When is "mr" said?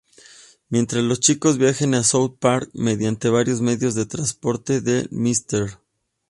5.11-5.77